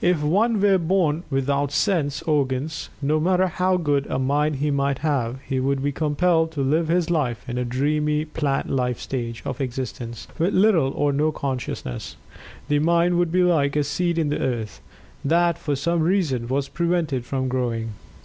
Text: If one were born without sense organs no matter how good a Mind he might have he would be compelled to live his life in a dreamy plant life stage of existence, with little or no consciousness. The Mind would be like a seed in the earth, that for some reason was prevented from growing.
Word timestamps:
If 0.00 0.20
one 0.20 0.60
were 0.60 0.78
born 0.78 1.22
without 1.30 1.70
sense 1.70 2.22
organs 2.22 2.90
no 3.00 3.20
matter 3.20 3.46
how 3.46 3.76
good 3.76 4.04
a 4.08 4.18
Mind 4.18 4.56
he 4.56 4.72
might 4.72 4.98
have 4.98 5.40
he 5.42 5.60
would 5.60 5.80
be 5.80 5.92
compelled 5.92 6.50
to 6.54 6.60
live 6.60 6.88
his 6.88 7.08
life 7.08 7.48
in 7.48 7.56
a 7.56 7.64
dreamy 7.64 8.24
plant 8.24 8.68
life 8.68 8.98
stage 8.98 9.44
of 9.46 9.60
existence, 9.60 10.26
with 10.40 10.54
little 10.54 10.90
or 10.96 11.12
no 11.12 11.30
consciousness. 11.30 12.16
The 12.66 12.80
Mind 12.80 13.16
would 13.16 13.30
be 13.30 13.44
like 13.44 13.76
a 13.76 13.84
seed 13.84 14.18
in 14.18 14.28
the 14.28 14.40
earth, 14.40 14.80
that 15.24 15.56
for 15.56 15.76
some 15.76 16.00
reason 16.02 16.48
was 16.48 16.66
prevented 16.68 17.24
from 17.24 17.46
growing. 17.46 17.90